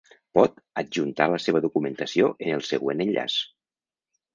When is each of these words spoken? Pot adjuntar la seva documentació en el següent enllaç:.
Pot 0.37 0.55
adjuntar 0.83 1.29
la 1.35 1.39
seva 1.45 1.63
documentació 1.67 2.33
en 2.49 2.59
el 2.59 2.67
següent 2.73 3.09
enllaç:. 3.09 3.41